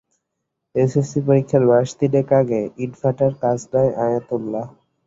[0.75, 4.65] SSC পরীক্ষার মাস তিনেক আগে ইটভাটার কাজ নেয় আয়াতুল্লাহ।